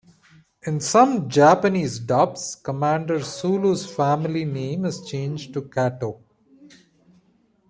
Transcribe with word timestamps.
In 0.65 0.79
some 0.79 1.29
Japanese 1.29 1.99
dubs, 1.99 2.55
Commander 2.55 3.23
Sulu's 3.23 3.85
family 3.85 4.45
name 4.45 4.83
is 4.83 5.05
changed 5.05 5.53
to 5.53 5.61
Kato. 5.61 6.23